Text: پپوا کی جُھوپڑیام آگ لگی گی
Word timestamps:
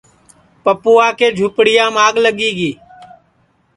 پپوا 0.63 1.07
کی 1.17 1.27
جُھوپڑیام 1.37 1.95
آگ 2.05 2.15
لگی 2.25 2.49
گی 2.57 2.71